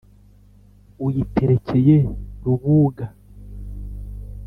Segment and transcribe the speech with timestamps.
[1.05, 1.97] Uyiterekeye
[2.43, 3.05] Rubuga